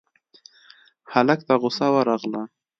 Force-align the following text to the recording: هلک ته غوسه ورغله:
هلک 1.13 1.39
ته 1.47 1.53
غوسه 1.61 1.87
ورغله: 1.95 2.41